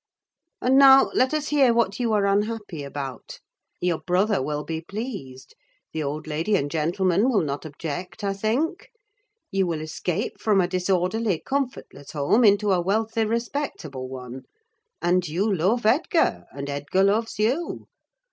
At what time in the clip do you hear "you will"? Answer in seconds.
9.51-9.79